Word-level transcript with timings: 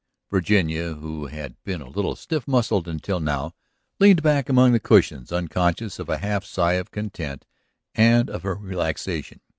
Virginia, 0.31 0.95
who 0.95 1.27
had 1.27 1.61
been 1.63 1.79
a 1.79 1.87
little 1.87 2.15
stiff 2.15 2.47
muscled 2.47 2.87
until 2.87 3.19
now, 3.19 3.53
leaned 3.99 4.23
back 4.23 4.49
among 4.49 4.71
the 4.71 4.79
cushions 4.79 5.31
unconscious 5.31 5.99
of 5.99 6.09
a 6.09 6.17
half 6.17 6.43
sigh 6.43 6.73
of 6.73 6.89
content 6.89 7.45
and 7.93 8.27
of 8.27 8.41
her 8.41 8.55
relaxation. 8.55 9.41